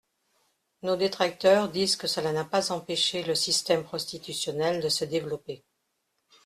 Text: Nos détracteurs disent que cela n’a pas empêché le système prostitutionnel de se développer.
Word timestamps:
Nos 0.81 0.95
détracteurs 0.95 1.69
disent 1.69 1.95
que 1.95 2.07
cela 2.07 2.31
n’a 2.33 2.43
pas 2.43 2.71
empêché 2.71 3.21
le 3.21 3.35
système 3.35 3.83
prostitutionnel 3.83 4.81
de 4.81 4.89
se 4.89 5.05
développer. 5.05 5.63